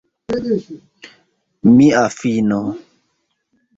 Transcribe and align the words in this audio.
Mia 1.75 2.01
fino! 2.17 2.61